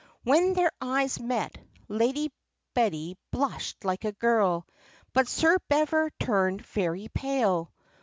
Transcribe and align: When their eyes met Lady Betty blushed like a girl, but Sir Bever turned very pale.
When 0.23 0.53
their 0.55 0.71
eyes 0.81 1.19
met 1.19 1.55
Lady 1.87 2.33
Betty 2.73 3.19
blushed 3.29 3.85
like 3.85 4.03
a 4.03 4.13
girl, 4.13 4.65
but 5.13 5.27
Sir 5.27 5.59
Bever 5.69 6.09
turned 6.19 6.65
very 6.65 7.07
pale. 7.09 7.71